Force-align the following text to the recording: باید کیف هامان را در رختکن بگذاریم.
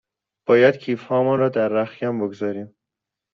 باید 0.47 0.77
کیف 0.77 1.03
هامان 1.03 1.39
را 1.39 1.49
در 1.49 1.69
رختکن 1.69 2.19
بگذاریم. 2.19 2.75